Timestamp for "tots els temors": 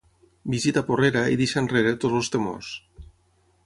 2.05-2.77